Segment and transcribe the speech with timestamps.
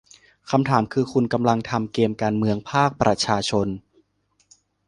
[0.51, 3.67] คำถามคือคุณกำลังทำเกมการเมืองภาคประชาชน